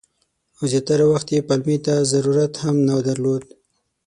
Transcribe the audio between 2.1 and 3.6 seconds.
ضرورت هم نه درلود.